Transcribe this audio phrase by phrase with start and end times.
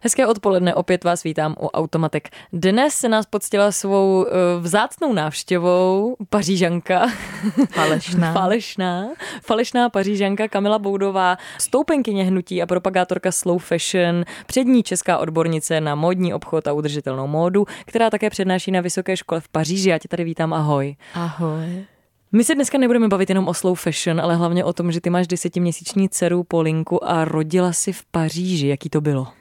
[0.00, 2.28] Hezké odpoledne, opět vás vítám u Automatek.
[2.52, 4.28] Dnes se nás poctila svou uh,
[4.60, 7.06] vzácnou návštěvou Pařížanka.
[7.70, 8.32] Falešná.
[8.32, 9.08] Falešná.
[9.42, 16.34] Falešná Pařížanka Kamila Boudová, stoupenkyně hnutí a propagátorka slow fashion, přední česká odbornice na módní
[16.34, 19.90] obchod a udržitelnou módu, která také přednáší na Vysoké škole v Paříži.
[19.90, 20.96] Já tě tady vítám, ahoj.
[21.14, 21.84] Ahoj.
[22.32, 25.10] My se dneska nebudeme bavit jenom o slow fashion, ale hlavně o tom, že ty
[25.10, 28.68] máš desetiměsíční dceru Polinku a rodila si v Paříži.
[28.68, 29.37] Jaký to bylo?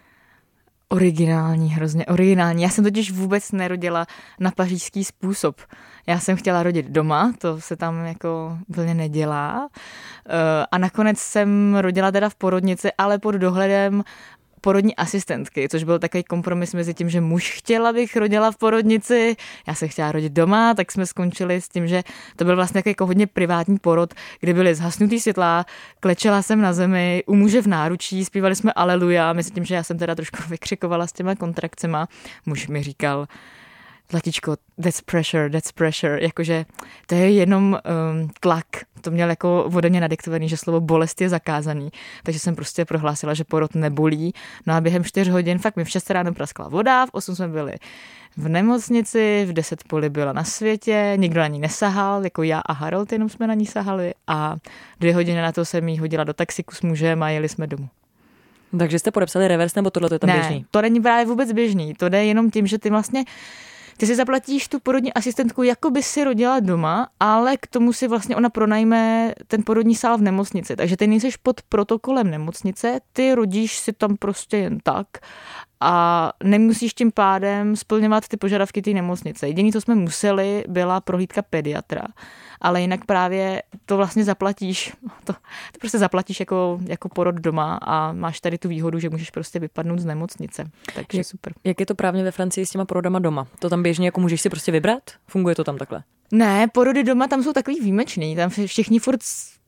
[0.90, 2.64] Originální, hrozně originální.
[2.64, 4.06] Já jsem totiž vůbec nerodila
[4.40, 5.62] na pařížský způsob.
[6.08, 9.70] Já jsem chtěla rodit doma, to se tam jako úplně nedělá.
[10.30, 14.04] Eh, A nakonec jsem rodila teda v porodnici, ale pod dohledem
[14.62, 19.36] porodní asistentky, což byl takový kompromis mezi tím, že muž chtěl, abych rodila v porodnici,
[19.68, 22.04] já se chtěla rodit doma, tak jsme skončili s tím, že
[22.36, 25.66] to byl vlastně jako hodně privátní porod, kde byly zhasnutý světla,
[26.00, 29.84] klečela jsem na zemi, u muže v náručí, zpívali jsme Aleluja, myslím tím, že já
[29.84, 32.08] jsem teda trošku vykřikovala s těma kontrakcema.
[32.46, 33.28] Muž mi říkal,
[34.12, 36.66] Zlatičko, that's pressure, that's pressure, jakože
[37.08, 37.80] to je jenom
[38.22, 38.66] um, tlak.
[39.02, 41.90] To měl jako ode mě nadiktovaný, že slovo bolest je zakázaný.
[42.24, 44.34] Takže jsem prostě prohlásila, že porod nebolí.
[44.66, 47.48] No a během čtyř hodin, fakt mi v 6 ráno praskla voda, v 8 jsme
[47.48, 47.76] byli
[48.38, 52.74] v nemocnici, v 10 poli byla na světě, nikdo na ní nesahal, jako já a
[52.74, 54.56] Harold jenom jsme na ní sahali a
[55.00, 57.90] dvě hodiny na to jsem jí hodila do taxiku s mužem a jeli jsme domů.
[58.80, 60.66] Takže jste podepsali reverse, nebo tohle to je tam ne, běžný?
[60.72, 61.94] to není právě vůbec běžný.
[61.94, 63.24] To jde jenom tím, že ty vlastně
[63.98, 68.08] ty si zaplatíš tu porodní asistentku, jako by si rodila doma, ale k tomu si
[68.08, 70.76] vlastně ona pronajme ten porodní sál v nemocnici.
[70.76, 75.08] Takže ty nejseš pod protokolem nemocnice, ty rodíš si tam prostě jen tak
[75.82, 79.48] a nemusíš tím pádem splňovat ty požadavky té nemocnice.
[79.48, 82.04] Jediné, co jsme museli, byla prohlídka pediatra.
[82.62, 84.94] Ale jinak právě to vlastně zaplatíš,
[85.24, 89.30] to, to prostě zaplatíš jako, jako porod doma a máš tady tu výhodu, že můžeš
[89.30, 90.70] prostě vypadnout z nemocnice.
[90.96, 91.54] Takže Jak- super.
[91.64, 93.48] Jak je to právně ve Francii s těma porodama doma?
[93.60, 95.04] To tam běžně jako můžeš si prostě vybrat?
[95.28, 96.04] Funguje to tam takhle?
[96.32, 98.36] Ne, porody doma tam jsou takový výjimečný.
[98.36, 99.20] Tam všichni furt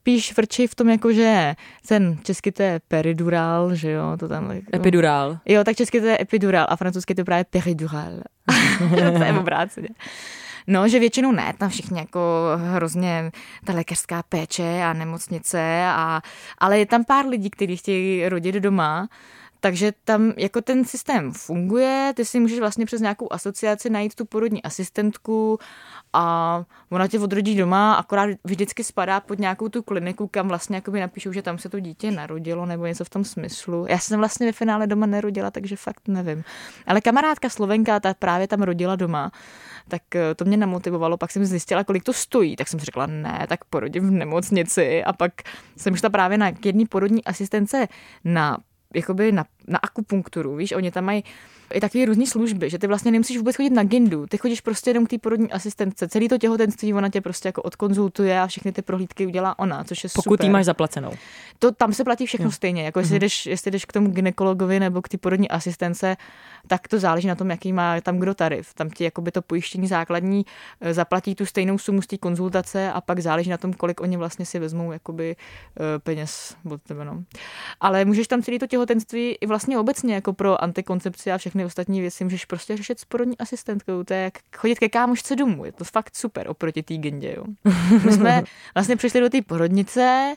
[0.09, 1.55] spíš vrčí v tom, jako že
[1.87, 4.51] ten česky to je peridural, že jo, to tam...
[4.51, 4.75] Jako...
[4.75, 5.37] Epidurál.
[5.45, 8.11] Jo, tak česky to je epidural a francouzsky to je právě peridural.
[9.17, 9.89] to je obráceně.
[10.67, 12.19] No, že většinou ne, tam všichni jako
[12.55, 13.31] hrozně
[13.65, 16.21] ta lékařská péče a nemocnice, a,
[16.57, 19.07] ale je tam pár lidí, kteří chtějí rodit doma,
[19.59, 24.25] takže tam jako ten systém funguje, ty si můžeš vlastně přes nějakou asociaci najít tu
[24.25, 25.59] porodní asistentku
[26.13, 30.99] a ona tě odrodí doma, akorát vždycky spadá pod nějakou tu kliniku, kam vlastně jakoby
[30.99, 33.85] napíšou, že tam se to dítě narodilo nebo něco v tom smyslu.
[33.89, 36.43] Já jsem vlastně ve finále doma nerodila, takže fakt nevím.
[36.87, 39.31] Ale kamarádka Slovenka, ta právě tam rodila doma,
[39.87, 43.45] tak eh, to mě namotivovalo, pak jsem zjistila, kolik to stojí, tak jsem řekla, ne,
[43.49, 45.31] tak porodím v nemocnici a pak
[45.77, 47.87] jsem šla právě na jedné porodní asistence
[48.23, 48.57] na
[48.95, 51.23] jakoby na, na akupunkturu, víš, oni tam mají
[51.73, 54.89] i takové různé služby, že ty vlastně nemusíš vůbec chodit na gindu, ty chodíš prostě
[54.89, 56.07] jenom k té porodní asistentce.
[56.07, 60.03] Celý to těhotenství ona tě prostě jako odkonzultuje a všechny ty prohlídky udělá ona, což
[60.03, 60.45] je Pokud super.
[60.45, 61.11] jí máš zaplacenou.
[61.59, 62.83] To tam se platí všechno stejně.
[62.83, 66.17] Jako jestli, jdeš, jestli jdeš k tomu ginekologovi nebo k té porodní asistence,
[66.67, 68.73] tak to záleží na tom, jaký má tam kdo tarif.
[68.73, 70.45] Tam ti jakoby to pojištění základní
[70.81, 74.17] eh, zaplatí tu stejnou sumu z té konzultace a pak záleží na tom, kolik oni
[74.17, 77.05] vlastně si vezmou jakoby eh, peněz od tebe.
[77.05, 77.23] No.
[77.81, 82.01] Ale můžeš tam celé to těhotenství i vlastně obecně jako pro antikoncepci a všechny ostatní
[82.01, 84.03] věci můžeš prostě řešit s porodní asistentkou.
[84.03, 85.65] To je jak chodit ke kámošce domů.
[85.65, 87.33] Je to fakt super oproti té gendě.
[87.37, 87.43] Jo.
[88.05, 90.33] My jsme vlastně přišli do té porodnice,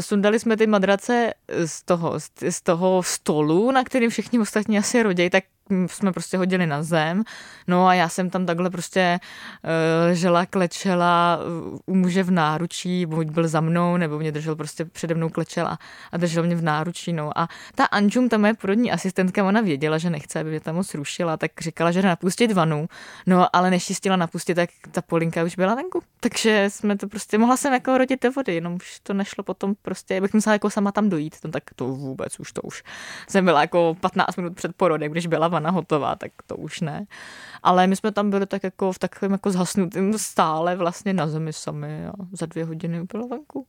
[0.00, 1.34] sundali jsme ty madrace
[1.66, 5.44] z toho, z- toho stolu, na kterým všichni ostatní asi rodějí, tak
[5.86, 7.24] jsme prostě hodili na zem.
[7.66, 9.00] No a já jsem tam takhle prostě
[9.64, 11.38] eh, ležela, klečela
[11.86, 15.78] u muže v náručí, buď byl za mnou, nebo mě držel prostě přede mnou klečela
[16.12, 17.12] a držel mě v náručí.
[17.12, 20.74] No a ta Anžum, ta moje porodní asistentka, ona věděla, že nechce, aby mě tam
[20.74, 22.88] moc rušila, tak říkala, že jde napustit vanu.
[23.26, 26.02] No ale stihla napustit, tak ta Polinka už byla venku.
[26.20, 29.74] Takže jsme to prostě, mohla jsem jako rodit do vody, jenom už to nešlo potom
[29.82, 32.82] prostě, bych musela jako sama tam dojít, no tak to vůbec už to už.
[33.28, 37.06] Jsem byla jako 15 minut před porodem, když byla vana hotová, tak to už ne.
[37.62, 41.52] Ale my jsme tam byli tak jako v takovém jako zhasnutém stále vlastně na zemi
[41.52, 43.66] sami a za dvě hodiny byla venku.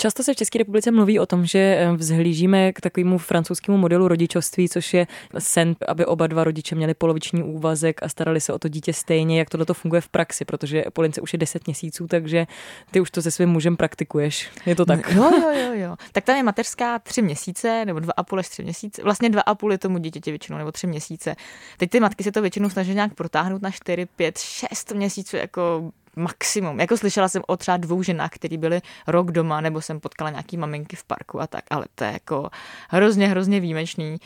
[0.00, 4.08] Často se v České republice mluví o tom, že eh, vzhlížíme k takovému francouzskému modelu
[4.08, 5.06] rodičovství, což je
[5.38, 9.38] sen, aby oba dva rodiče měli poloviční úvazek a starali se o to dítě stejně,
[9.38, 12.46] jak tohle to funguje v praxi, protože Polince už je 10 měsíců, takže
[12.90, 14.50] ty už to se svým mužem praktikuješ.
[14.66, 15.10] Je to tak?
[15.18, 15.96] Jo, jo, jo, jo.
[16.12, 19.02] Tak tam je mateřská tři měsíce, nebo dva a půl až tři měsíce.
[19.02, 21.36] Vlastně dva a půl je tomu dítěti většinou, nebo tři měsíce.
[21.76, 25.92] Teď ty matky se to většinou snaží nějak protáhnout na čtyři, pět, šest měsíců, jako
[26.18, 26.80] maximum.
[26.80, 30.56] Jako slyšela jsem o třeba dvou ženách, které byly rok doma, nebo jsem potkala nějaký
[30.56, 32.50] maminky v parku a tak, ale to je jako
[32.88, 34.18] hrozně, hrozně výjimečný.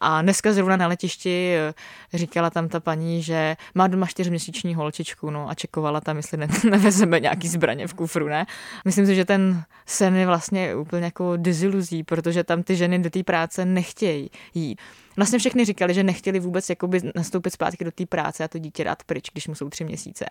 [0.00, 1.74] A dneska zrovna na letišti eh,
[2.14, 6.48] říkala tam ta paní, že má doma čtyřměsíční holčičku, no a čekovala tam, jestli ne,
[6.70, 8.46] nevezeme nějaký zbraně v kufru, ne?
[8.84, 13.10] Myslím si, že ten sen je vlastně úplně jako deziluzí, protože tam ty ženy do
[13.10, 14.80] té práce nechtějí jít.
[15.16, 18.84] Vlastně všechny říkali, že nechtěli vůbec jakoby nastoupit zpátky do té práce a to dítě
[18.84, 20.26] dát pryč, když mu jsou tři měsíce.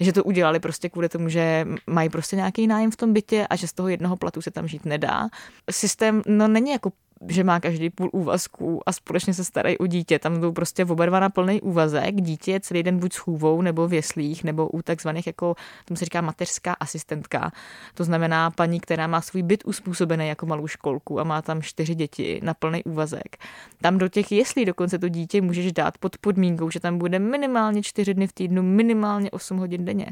[0.00, 3.56] Že to udělali prostě kvůli tomu, že mají prostě nějaký nájem v tom bytě a
[3.56, 5.28] že z toho jednoho platu se tam žít nedá.
[5.70, 6.92] Systém no, není jako
[7.28, 10.18] že má každý půl úvazku a společně se starají o dítě.
[10.18, 12.14] Tam jdou prostě oba dva na plný úvazek.
[12.14, 15.54] Dítě je celý den buď s chůvou, nebo v jeslích, nebo u takzvaných, jako
[15.84, 17.52] tomu se říká mateřská asistentka.
[17.94, 21.94] To znamená paní, která má svůj byt uspůsobený jako malou školku a má tam čtyři
[21.94, 23.36] děti na plný úvazek.
[23.80, 27.82] Tam do těch jeslí dokonce to dítě můžeš dát pod podmínkou, že tam bude minimálně
[27.82, 30.06] čtyři dny v týdnu, minimálně 8 hodin denně.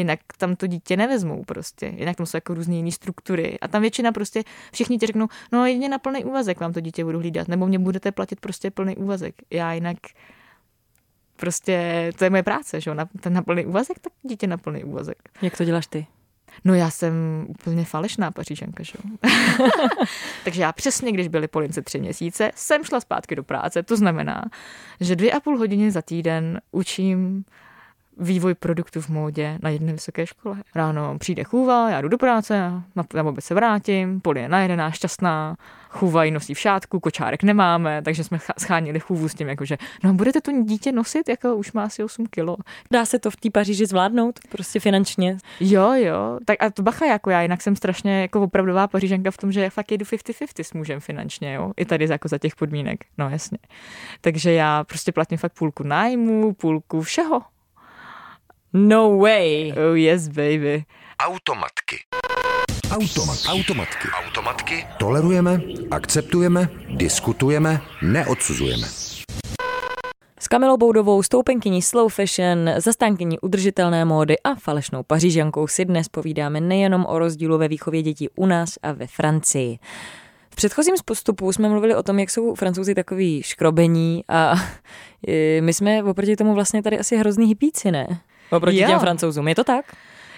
[0.00, 1.86] Jinak tam to dítě nevezmou prostě.
[1.86, 3.58] Jinak tam jsou jako různé jiné struktury.
[3.60, 4.42] A tam většina prostě
[4.72, 7.78] všichni ti řeknou, no jedině na plný úvazek vám to dítě budu hlídat, nebo mě
[7.78, 9.34] budete platit prostě plný úvazek.
[9.50, 9.96] Já jinak
[11.36, 14.56] prostě, to je moje práce, že jo, na, ten na plný úvazek, tak dítě na
[14.56, 15.18] plný úvazek.
[15.42, 16.06] Jak to děláš ty?
[16.64, 17.14] No já jsem
[17.48, 19.30] úplně falešná pařížanka, že jo.
[20.44, 23.82] Takže já přesně, když byly Polince tři měsíce, jsem šla zpátky do práce.
[23.82, 24.44] To znamená,
[25.00, 27.44] že dvě a půl hodiny za týden učím
[28.18, 30.56] vývoj produktů v módě na jedné vysoké škole.
[30.74, 32.58] Ráno přijde chůva, já jdu do práce,
[32.96, 35.56] na, na oběd se vrátím, Poli je najedená, šťastná,
[35.90, 40.14] chůva ji nosí v šátku, kočárek nemáme, takže jsme schánili chůvu s tím, jakože, no
[40.14, 42.56] budete to dítě nosit, jako už má asi 8 kilo.
[42.92, 45.38] Dá se to v té Paříži zvládnout, prostě finančně?
[45.60, 49.36] Jo, jo, tak a to bacha jako já, jinak jsem strašně jako opravdová pařížanka v
[49.36, 53.04] tom, že fakt jedu 50-50 s mužem finančně, jo, i tady jako za těch podmínek,
[53.18, 53.58] no jasně.
[54.20, 57.42] Takže já prostě platím fakt půlku nájmu, půlku všeho,
[58.72, 59.72] No way.
[59.72, 60.84] Oh yes, baby.
[61.18, 61.96] Automatky.
[62.90, 63.38] Automat.
[63.48, 64.08] Automatky.
[64.26, 64.86] Automatky.
[64.98, 68.86] Tolerujeme, akceptujeme, diskutujeme, neodsuzujeme.
[70.40, 76.60] S Kamilou Boudovou, stoupenkyní slow fashion, zastánkyní udržitelné módy a falešnou pařížankou si dnes povídáme
[76.60, 79.78] nejenom o rozdílu ve výchově dětí u nás a ve Francii.
[80.50, 84.54] V předchozím postupu jsme mluvili o tom, jak jsou francouzi takový škrobení a
[85.60, 88.20] my jsme oproti tomu vlastně tady asi hrozný hypíci, ne?
[88.50, 88.88] Oproti jo.
[88.88, 89.84] těm francouzům, je to tak?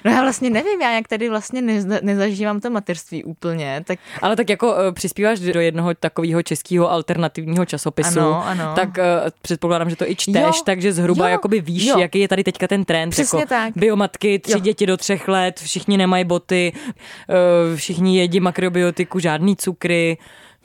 [0.04, 3.82] No já vlastně nevím, já jak tady vlastně neza, nezažívám to materství úplně.
[3.86, 3.98] Tak...
[4.22, 8.72] Ale tak jako uh, přispíváš do jednoho takového českého alternativního časopisu, ano, ano.
[8.76, 9.04] tak uh,
[9.42, 11.98] předpokládám, že to i čteš, jo, takže zhruba jo, jakoby víš, jo.
[11.98, 13.10] jaký je tady teďka ten trend.
[13.10, 13.72] Přesně jako tak.
[13.76, 14.58] Biomatky, tři jo.
[14.58, 20.18] děti do třech let, všichni nemají boty, uh, všichni jedí makrobiotiku, žádný cukry.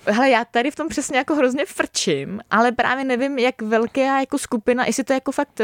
[0.08, 4.38] Hele, já tady v tom přesně jako hrozně frčím, ale právě nevím, jak velká jako
[4.38, 5.62] skupina, jestli to je jako fakt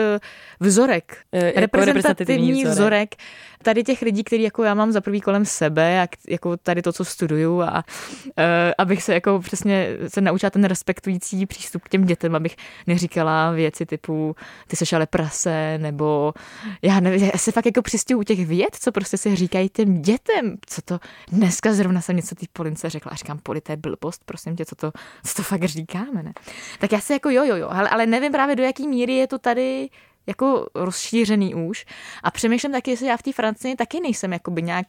[0.60, 2.74] vzorek, jako reprezentativní vzorek.
[2.74, 3.16] vzorek
[3.64, 6.94] tady těch lidí, který jako já mám za prvý kolem sebe, jak, jako tady to,
[6.94, 8.44] co studuju a uh,
[8.78, 12.56] abych se jako přesně se naučila ten respektující přístup k těm dětem, abych
[12.88, 14.36] neříkala věci typu
[14.68, 16.34] ty seš ale prase, nebo
[16.82, 20.02] já nevím, já se fakt jako přistěhu u těch věd, co prostě si říkají těm
[20.02, 21.00] dětem, co to
[21.32, 24.66] dneska zrovna jsem něco té Polince řekla a říkám, Poli, to je blbost, prosím tě,
[24.66, 24.92] co to,
[25.26, 26.34] co to fakt říkáme, ne?
[26.80, 29.28] Tak já se jako jo, jo, jo, ale, ale nevím právě do jaký míry je
[29.28, 29.90] to tady
[30.28, 31.86] jako rozšířený už.
[32.24, 34.86] A přemýšlím taky, jestli já v té Francii taky nejsem jakoby nějak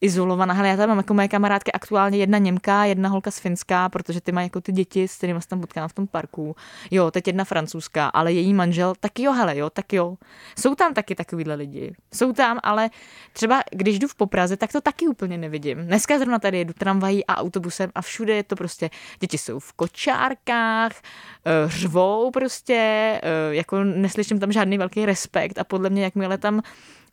[0.00, 0.54] izolovaná.
[0.54, 4.20] Hele, já tam mám jako moje kamarádky aktuálně jedna Němka, jedna holka z Finska, protože
[4.20, 6.56] ty mají jako ty děti, s kterými se tam potkám v tom parku.
[6.90, 10.16] Jo, teď jedna francouzská, ale její manžel, tak jo, hele, jo, tak jo.
[10.58, 11.92] Jsou tam taky takovýhle lidi.
[12.14, 12.90] Jsou tam, ale
[13.32, 15.78] třeba když jdu v Popraze, tak to taky úplně nevidím.
[15.78, 19.72] Dneska zrovna tady jedu tramvají a autobusem a všude je to prostě, děti jsou v
[19.72, 22.74] kočárkách, eh, řvou prostě,
[23.22, 26.62] eh, jako neslyším tam žádný velký respekt a podle mě, jakmile tam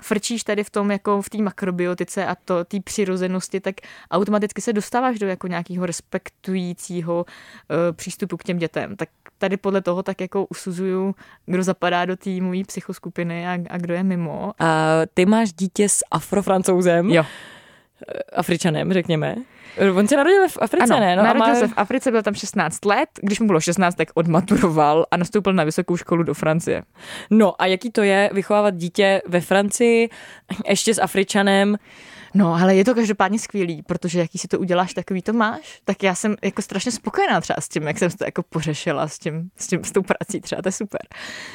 [0.01, 3.75] frčíš tady v tom, jako v té makrobiotice a to té přirozenosti, tak
[4.11, 8.95] automaticky se dostáváš do jako nějakého respektujícího uh, přístupu k těm dětem.
[8.95, 13.77] Tak tady podle toho tak jako usuzuju, kdo zapadá do té mojí psychoskupiny a, a
[13.77, 14.53] kdo je mimo.
[14.59, 17.09] A ty máš dítě s afrofrancouzem.
[17.09, 17.25] Jo.
[18.33, 19.35] Afričanem, řekněme.
[19.95, 21.15] On se narodil v Africe, ano, ne?
[21.15, 21.55] No, narodil má...
[21.55, 23.09] se v Africe, byl tam 16 let.
[23.21, 26.83] Když mu bylo 16, tak odmaturoval a nastoupil na vysokou školu do Francie.
[27.29, 30.09] No a jaký to je vychovávat dítě ve Francii,
[30.69, 31.77] ještě s Afričanem?
[32.35, 35.81] No, ale je to každopádně skvělý, protože jaký si to uděláš, takový to máš.
[35.85, 39.19] Tak já jsem jako strašně spokojená třeba s tím, jak jsem to jako pořešila s
[39.19, 41.01] tím, s tím, s tou prací třeba, to je super.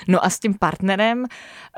[0.08, 1.26] No a s tím partnerem,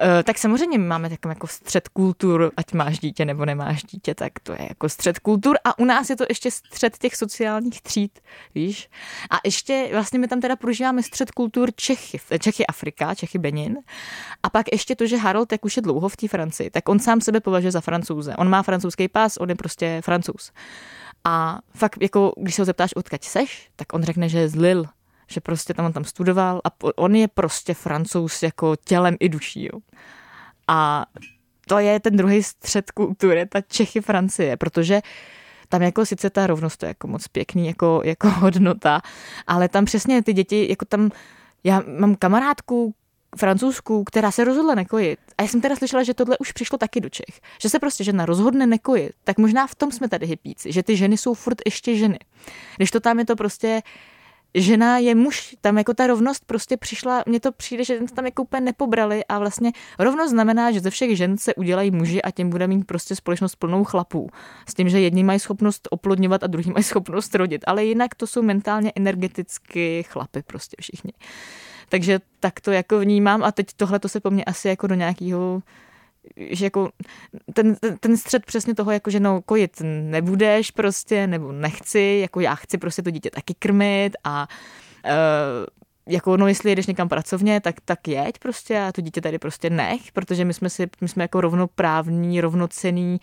[0.01, 4.33] eh, tak samozřejmě máme takový jako střed kultur, ať máš dítě nebo nemáš dítě, tak
[4.43, 8.21] to je jako střed kultur a u nás je to ještě střed těch sociálních tříd,
[8.55, 8.89] víš.
[9.31, 13.79] A ještě vlastně my tam teda prožíváme střed kultur Čechy, Čechy Afrika, Čechy Benin.
[14.43, 16.99] A pak ještě to, že Harold, jak už je dlouho v té Francii, tak on
[16.99, 18.37] sám sebe považuje za francouze.
[18.37, 20.53] On má francouz francouzský pas, on je prostě francouz.
[21.25, 24.55] A fakt, jako, když se ho zeptáš, odkaď seš, tak on řekne, že je z
[24.55, 24.89] Lille,
[25.29, 29.65] že prostě tam on tam studoval a on je prostě francouz jako tělem i duší.
[29.65, 29.81] Jo.
[30.69, 31.07] A
[31.69, 35.01] to je ten druhý střed kultury, ta Čechy Francie, protože
[35.69, 39.01] tam jako sice ta rovnost je jako moc pěkný jako, jako hodnota,
[39.47, 41.11] ale tam přesně ty děti, jako tam,
[41.65, 42.95] já mám kamarádku,
[43.39, 45.19] francouzsku, která se rozhodla nekojit.
[45.39, 47.41] A já jsem teda slyšela, že tohle už přišlo taky do Čech.
[47.63, 49.13] Že se prostě žena rozhodne nekojit.
[49.25, 52.19] Tak možná v tom jsme tady hypíci, že ty ženy jsou furt ještě ženy.
[52.77, 53.83] Když to tam je to prostě
[54.55, 58.43] žena je muž, tam jako ta rovnost prostě přišla, mně to přijde, že tam jako
[58.43, 62.51] úplně nepobrali a vlastně rovnost znamená, že ze všech žen se udělají muži a tím
[62.51, 64.31] bude mít prostě společnost plnou chlapů.
[64.69, 68.27] S tím, že jedni mají schopnost oplodňovat a druhý mají schopnost rodit, ale jinak to
[68.27, 71.13] jsou mentálně energeticky chlapy prostě všichni.
[71.93, 74.95] Takže tak to jako vnímám a teď tohle to se po mně asi jako do
[74.95, 75.63] nějakého
[76.51, 76.91] že jako
[77.55, 82.55] ten, ten střed přesně toho, jako že no kojit nebudeš prostě, nebo nechci, jako já
[82.55, 84.49] chci prostě to dítě taky krmit a
[85.05, 85.67] uh,
[86.15, 89.71] jako no jestli jedeš někam pracovně, tak, tak jeď prostě a to dítě tady prostě
[89.71, 93.21] nech, protože my jsme si, my jsme jako rovnoprávní, rovnocený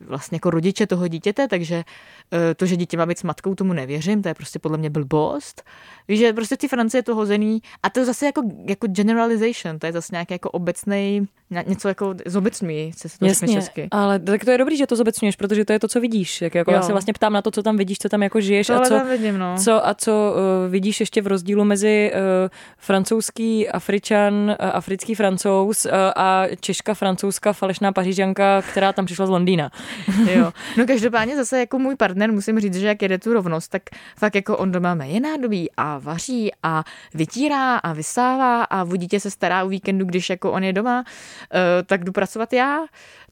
[0.00, 1.84] vlastně jako rodiče toho dítěte, takže
[2.32, 4.90] eh, to, že dítě má být s matkou, tomu nevěřím, to je prostě podle mě
[4.90, 5.62] blbost.
[6.08, 8.86] Víš, že prostě v té Francii je to hozený a to je zase jako, jako
[8.86, 11.28] generalization, to je zase nějaký jako obecný,
[11.66, 13.88] něco jako zobecňují, se to Jasně, česky.
[13.90, 16.42] ale tak to je dobrý, že to zobecňuješ, protože to je to, co vidíš.
[16.42, 18.66] Jak jako já se vlastně ptám na to, co tam vidíš, co tam jako žiješ
[18.66, 19.54] Tohle a co, vidím, no.
[19.58, 22.48] co, a co uh, vidíš ještě v rozdílu mezi uh,
[22.78, 29.30] francouzský Afričan, uh, africký francouz uh, a češka, francouzská falešná pařížanka, která tam přišla z
[29.30, 29.70] Londýna.
[30.34, 30.52] jo.
[30.76, 33.82] No každopádně zase jako můj partner, musím říct, že jak jede tu rovnost, tak
[34.16, 39.20] fakt jako on doma je nádobí a vaří a vytírá a vysává a o dítě
[39.20, 41.04] se stará o víkendu, když jako on je doma,
[41.52, 42.84] eh, tak jdu pracovat já.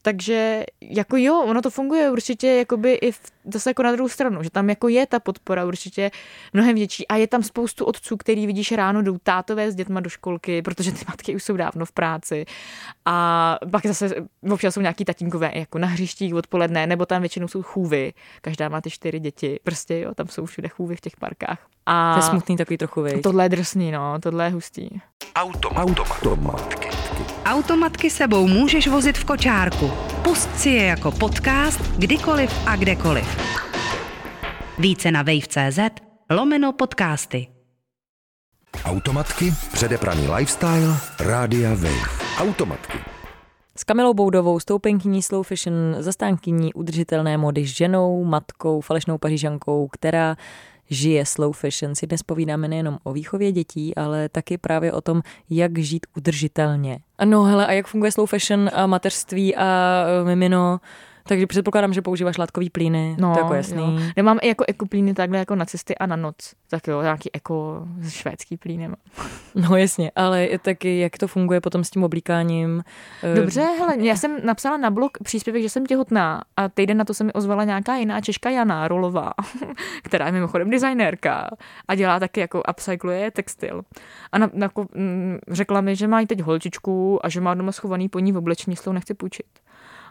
[0.03, 3.21] Takže jako jo, ono to funguje určitě jakoby i v,
[3.53, 6.11] zase jako na druhou stranu, že tam jako je ta podpora určitě
[6.53, 10.11] mnohem větší a je tam spoustu otců, který vidíš ráno jdou tátové s dětma do
[10.11, 12.45] školky, protože ty matky už jsou dávno v práci
[13.05, 14.15] a pak zase
[14.51, 18.81] občas jsou nějaký tatínkové jako na hřištích odpoledne, nebo tam většinou jsou chůvy, každá má
[18.81, 21.67] ty čtyři děti, prostě jo, tam jsou všude chůvy v těch parkách.
[21.87, 23.23] A to je smutný takový trochu, viď?
[23.23, 24.89] Tohle je drsný, no, tohle je hustý.
[25.37, 27.02] Automatky.
[27.45, 29.91] Automatky sebou můžeš vozit v kočárku.
[30.25, 33.39] Pust si je jako podcast kdykoliv a kdekoliv.
[34.79, 35.79] Více na wave.cz
[36.31, 37.47] lomeno podcasty.
[38.85, 42.09] Automatky, předepraný lifestyle, Rádia Wave.
[42.39, 42.99] Automatky.
[43.77, 50.37] S Kamilou Boudovou, stoupenkyní slow fashion, zastánkyní udržitelné mody, ženou, matkou, falešnou pařížankou, která
[50.93, 55.23] žije slow fashion, si dnes povídáme nejenom o výchově dětí, ale taky právě o tom,
[55.51, 56.99] jak žít udržitelně.
[57.25, 60.81] No hele, a jak funguje slow fashion a mateřství a e, mimino?
[61.25, 63.83] Takže předpokládám, že používáš látkový plíny, no, to jako jasný.
[63.83, 64.13] Jo.
[64.17, 67.87] Nemám i jako ekoplíny takhle jako na cesty a na noc, tak jo, nějaký jako
[68.09, 68.97] švédský plín
[69.55, 72.85] No jasně, ale taky jak to funguje potom s tím oblíkáním?
[73.23, 77.05] Eh, Dobře, hele, já jsem napsala na blog příspěvek, že jsem těhotná a týden na
[77.05, 79.33] to se mi ozvala nějaká jiná Češka Jana Rolová,
[80.03, 81.51] která je mimochodem designérka
[81.89, 83.83] a dělá taky jako upcykluje textil.
[84.33, 88.09] A na, na, mm, řekla mi, že má teď holčičku a že má doma schovaný
[88.09, 89.47] po ní v oblečení, nechci půjčit.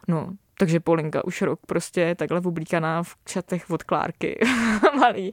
[0.07, 0.29] No,
[0.61, 4.39] takže Polinka už rok prostě takhle oblíkaná v čatech od Klárky,
[4.99, 5.31] malý.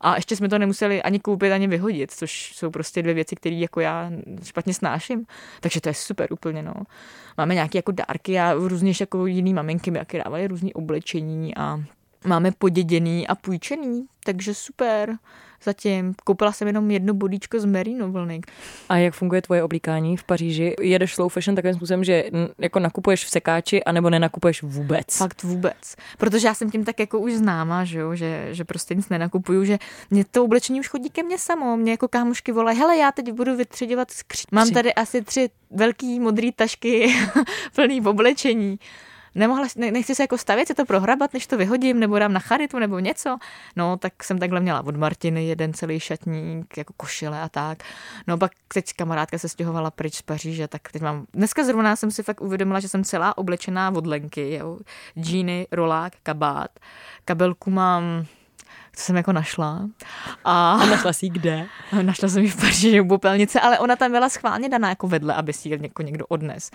[0.00, 3.56] A ještě jsme to nemuseli ani koupit, ani vyhodit, což jsou prostě dvě věci, které
[3.56, 4.10] jako já
[4.42, 5.26] špatně snáším.
[5.60, 6.74] Takže to je super úplně, no.
[7.38, 11.80] Máme nějaké jako dárky a různě jako jiný maminky mi jaké dávali různé oblečení a
[12.26, 15.16] máme poděděný a půjčený, takže super
[15.64, 16.14] zatím.
[16.24, 18.40] Koupila jsem jenom jedno bodíčko z Merino vlny.
[18.88, 20.74] A jak funguje tvoje oblíkání v Paříži?
[20.80, 22.24] Jedeš slow fashion takovým způsobem, že
[22.58, 25.16] jako nakupuješ v sekáči, anebo nenakupuješ vůbec?
[25.16, 25.96] Fakt vůbec.
[26.18, 28.14] Protože já jsem tím tak jako už známa, že, jo?
[28.14, 29.78] Že, že prostě nic nenakupuju, že
[30.10, 31.76] mě to oblečení už chodí ke mně samo.
[31.76, 34.44] Mě jako kámošky volají, hele, já teď budu vytředěvat skříň.
[34.52, 37.14] Mám tady asi tři velký modré tašky
[37.74, 38.78] plný v oblečení
[39.34, 42.40] nemohla, ne, nechci se jako stavět, se to prohrabat, než to vyhodím, nebo dám na
[42.40, 43.38] charitu, nebo něco.
[43.76, 47.78] No, tak jsem takhle měla od Martiny jeden celý šatník, jako košile a tak.
[48.26, 52.10] No, pak teď kamarádka se stěhovala pryč z Paříže, tak teď mám, dneska zrovna jsem
[52.10, 54.78] si fakt uvědomila, že jsem celá oblečená od Lenky, jo.
[55.18, 56.70] Džíny, rolák, kabát.
[57.24, 58.26] Kabelku mám
[58.94, 59.88] to jsem jako našla.
[60.44, 61.66] A, a našla si kde?
[62.02, 65.34] Našla jsem ji v Paříži u popelnice, ale ona tam byla schválně daná jako vedle,
[65.34, 66.70] aby si ji jako někdo odnes.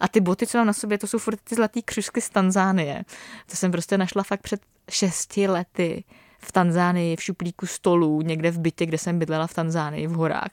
[0.00, 3.04] A ty boty, co mám na sobě, to jsou furt ty zlatý křušky z Tanzánie.
[3.50, 6.04] To jsem prostě našla fakt před šesti lety
[6.38, 10.50] v Tanzánii, v šuplíku stolů, někde v bytě, kde jsem bydlela v Tanzánii, v horách.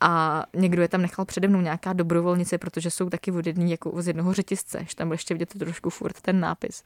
[0.00, 4.02] A někdo je tam nechal přede mnou nějaká dobrovolnice, protože jsou taky od jedný, jako
[4.02, 6.82] z jednoho řetězce, že tam ještě vidět trošku furt ten nápis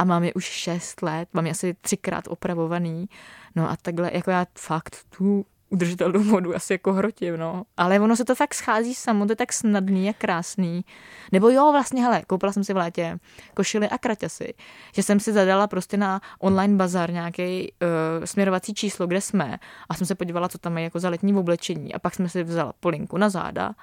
[0.00, 3.08] a mám je už 6 let, mám je asi třikrát opravovaný,
[3.56, 7.62] no a takhle, jako já fakt tu udržitelnou modu asi jako hrotím, no.
[7.76, 10.84] Ale ono se to fakt schází samo, to je tak snadný a krásný.
[11.32, 13.18] Nebo jo, vlastně, hele, koupila jsem si v létě
[13.54, 14.54] košily a kraťasy,
[14.94, 19.94] že jsem si zadala prostě na online bazar nějaký uh, směrovací číslo, kde jsme a
[19.94, 22.72] jsem se podívala, co tam je jako za letní oblečení a pak jsme si vzala
[22.80, 23.74] polinku na záda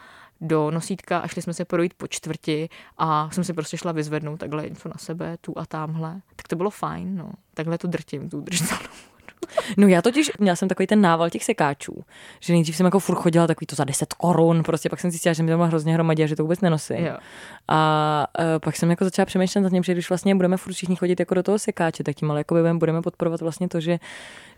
[0.42, 4.40] do nosítka a šli jsme se projít po čtvrti a jsem si prostě šla vyzvednout
[4.40, 6.22] takhle něco na sebe, tu a tamhle.
[6.36, 7.32] Tak to bylo fajn, no.
[7.54, 8.90] Takhle to drtím, tu držitelnou
[9.78, 12.04] No já totiž měla jsem takový ten nával těch sekáčů,
[12.40, 15.34] že nejdřív jsem jako furt chodila takový to za 10 korun, prostě pak jsem zjistila,
[15.34, 17.06] že mi to má hrozně hromadě a že to vůbec nenosím.
[17.06, 17.18] Jo.
[17.68, 20.96] A uh, pak jsem jako začala přemýšlet nad tím, že když vlastně budeme furt všichni
[20.96, 24.00] chodit jako do toho sekáče, tak tím ale jako budeme podporovat vlastně to, že,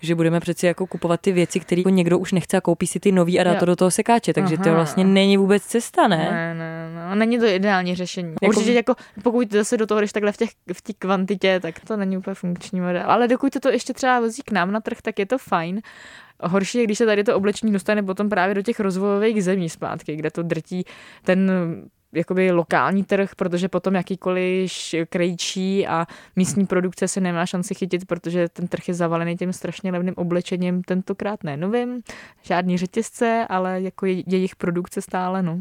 [0.02, 3.00] že budeme přeci jako kupovat ty věci, které jako někdo už nechce a koupí si
[3.00, 3.60] ty nový a dá jo.
[3.60, 4.64] to do toho sekáče, takže Aha.
[4.64, 6.18] to vlastně není vůbec cesta, ne?
[6.18, 7.16] Ne, ne, ne.
[7.16, 8.36] Není to ideální řešení.
[8.42, 8.46] Jako...
[8.46, 11.98] Určitě jako, pokud zase do toho jdeš takhle v těch v té kvantitě, tak to
[11.98, 13.04] není úplně funkční model.
[13.06, 15.82] Ale dokud to, to ještě třeba vozí k nám na trh, tak je to fajn.
[16.44, 20.16] Horší je, když se tady to oblečení dostane potom právě do těch rozvojových zemí zpátky,
[20.16, 20.84] kde to drtí
[21.24, 21.52] ten
[22.14, 24.72] jakoby lokální trh, protože potom jakýkoliv
[25.10, 29.92] krejčí a místní produkce se nemá šanci chytit, protože ten trh je zavalený tím strašně
[29.92, 32.02] levným oblečením, tentokrát ne novým,
[32.42, 35.60] žádný řetězce, ale jako jejich produkce stále, no.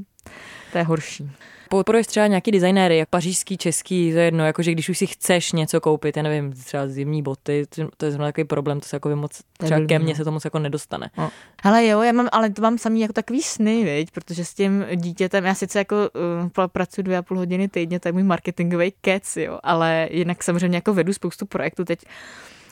[0.73, 1.31] To je horší.
[1.69, 5.53] Podporuješ třeba nějaký designéry, jak pařížský, český, to je jedno, jakože když už si chceš
[5.53, 9.17] něco koupit, já nevím, třeba zimní boty, to je zrovna takový problém, to se jako
[9.17, 10.17] moc, třeba ke mně no.
[10.17, 11.11] se to moc jako nedostane.
[11.19, 11.31] No.
[11.63, 14.11] Ale jo, já mám, ale to mám samý jako takový sny, viď?
[14.11, 18.09] protože s tím dítětem, já sice jako uh, pracuji dvě a půl hodiny týdně, to
[18.09, 21.99] je můj marketingový kec, jo, ale jinak samozřejmě jako vedu spoustu projektů teď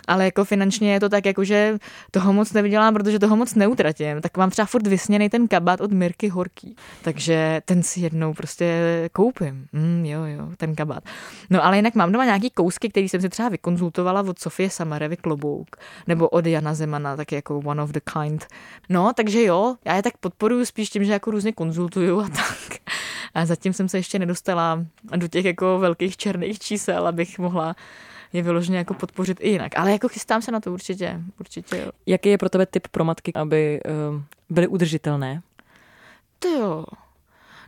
[0.07, 1.79] ale jako finančně je to tak, jako že
[2.11, 4.21] toho moc nevydělám, protože toho moc neutratím.
[4.21, 8.81] Tak mám třeba furt vysněný ten kabát od Mirky Horký, takže ten si jednou prostě
[9.13, 9.67] koupím.
[9.73, 11.05] Mm, jo, jo, ten kabát.
[11.51, 15.17] No ale jinak mám doma nějaký kousky, který jsem si třeba vykonzultovala od Sofie Samarevy
[15.17, 15.77] klobouk,
[16.07, 18.47] nebo od Jana Zemana, tak jako one of the kind.
[18.89, 22.79] No, takže jo, já je tak podporuju spíš tím, že jako různě konzultuju a tak.
[23.35, 24.85] A zatím jsem se ještě nedostala
[25.17, 27.77] do těch jako velkých černých čísel, abych mohla
[28.33, 29.79] je vyloženě jako podpořit i jinak.
[29.79, 31.91] Ale jako chystám se na to určitě, určitě jo.
[32.07, 35.43] Jaký je pro tebe typ pro matky, aby uh, byly udržitelné?
[36.39, 36.85] To jo.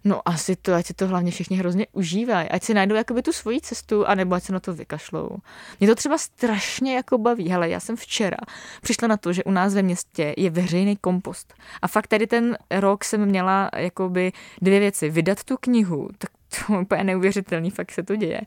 [0.05, 3.33] No asi to, ať si to hlavně všichni hrozně užívají, ať si najdou jakoby tu
[3.33, 5.37] svoji cestu, anebo ať se na to vykašlou.
[5.81, 7.49] Mě to třeba strašně jako baví.
[7.49, 8.37] Hele, já jsem včera
[8.83, 11.55] přišla na to, že u nás ve městě je veřejný kompost.
[11.83, 15.11] A fakt tady ten rok jsem měla jakoby dvě věci.
[15.11, 16.31] Vydat tu knihu, tak
[16.66, 18.40] to úplně neuvěřitelný, fakt se to děje.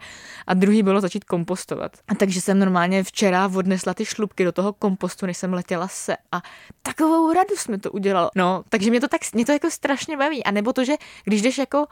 [0.47, 1.97] A druhý bylo začít kompostovat.
[2.07, 6.17] A takže jsem normálně včera odnesla ty šlubky do toho kompostu, než jsem letěla se.
[6.31, 6.41] A
[6.81, 8.29] takovou radost mi to udělalo.
[8.35, 10.43] No, takže mě to tak, mě to jako strašně baví.
[10.43, 10.93] A nebo to, že
[11.25, 11.85] když jdeš jako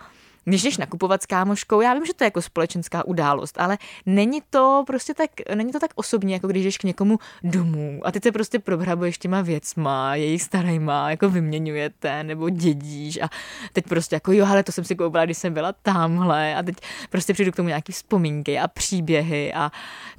[0.50, 4.42] když jdeš nakupovat s kámoškou, já vím, že to je jako společenská událost, ale není
[4.50, 8.20] to prostě tak, není to tak osobní, jako když jdeš k někomu domů a ty
[8.24, 13.30] se prostě probrabuješ těma věcma, jejich starýma, jako vyměňujete nebo dědíš a
[13.74, 16.76] teď prostě jako jo, ale to jsem si koupila, když jsem byla tamhle a teď
[17.10, 19.72] prostě přijdu k tomu nějaký vzpomínky a příběhy a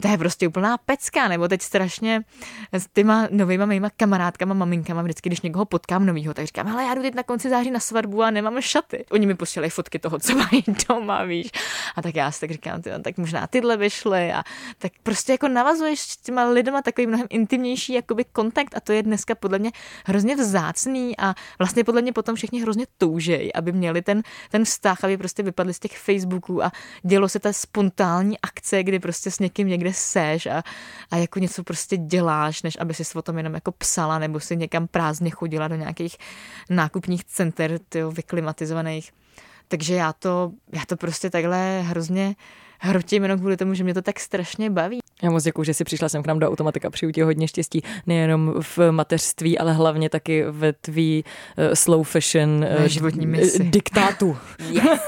[0.03, 2.23] to je prostě úplná pecka, nebo teď strašně
[2.73, 6.95] s těma novýma mýma kamarádkama, maminkama, vždycky, když někoho potkám novýho, tak říkám, ale já
[6.95, 9.05] jdu teď na konci září na svatbu a nemám šaty.
[9.11, 11.51] Oni mi posílají fotky toho, co mají doma, víš.
[11.97, 14.43] A tak já si tak říkám, ty, tak možná tyhle vyšly a
[14.79, 19.03] tak prostě jako navazuješ s těma lidma takový mnohem intimnější jakoby kontakt a to je
[19.03, 19.71] dneska podle mě
[20.07, 25.05] hrozně vzácný a vlastně podle mě potom všichni hrozně toužej, aby měli ten, ten vztah,
[25.05, 29.39] aby prostě vypadli z těch Facebooků a dělo se ta spontánní akce, kdy prostě s
[29.39, 30.63] někým někde seš a,
[31.11, 34.57] a jako něco prostě děláš, než aby si o tom jenom jako psala nebo si
[34.57, 36.17] někam prázdně chodila do nějakých
[36.71, 39.13] nákupních center tyjo, vyklimatizovaných.
[39.71, 42.35] Takže já to, já to prostě takhle hrozně
[42.81, 44.99] hrotím jenom kvůli tomu, že mě to tak strašně baví.
[45.23, 46.91] Já moc děkuji, že jsi přišla sem k nám do Automatika.
[46.91, 52.67] Přiju ti hodně štěstí, nejenom v mateřství, ale hlavně taky ve tvý uh, slow fashion
[52.79, 53.65] uh, životní misi.
[53.65, 54.37] diktátu.
[54.71, 55.01] yes.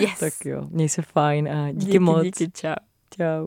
[0.00, 0.18] yes.
[0.20, 2.22] tak jo, měj se fajn a díky, díky moc.
[2.22, 2.74] Díky, čau.
[3.16, 3.46] Čau.